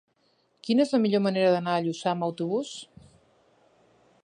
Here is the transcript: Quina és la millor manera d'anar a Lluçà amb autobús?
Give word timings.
Quina 0.67 0.85
és 0.85 0.93
la 0.95 0.99
millor 1.03 1.21
manera 1.25 1.51
d'anar 1.57 1.77
a 1.77 1.83
Lluçà 1.89 2.09
amb 2.13 2.27
autobús? 2.31 2.75